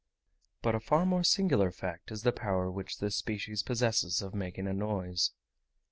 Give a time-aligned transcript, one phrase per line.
[0.63, 4.65] But a far more singular fact is the power which this species possesses of making
[4.67, 5.29] a noise.